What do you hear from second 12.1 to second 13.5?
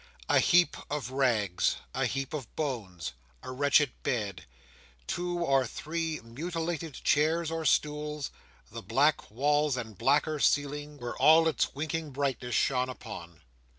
brightness shone upon.